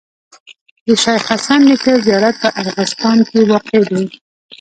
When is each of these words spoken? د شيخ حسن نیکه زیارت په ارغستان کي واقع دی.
د 0.85 0.87
شيخ 1.03 1.21
حسن 1.31 1.59
نیکه 1.69 1.93
زیارت 2.07 2.35
په 2.43 2.49
ارغستان 2.61 3.17
کي 3.29 3.39
واقع 3.51 3.81
دی. 3.89 4.03